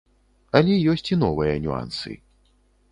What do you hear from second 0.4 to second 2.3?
Але ёсць і новыя нюансы.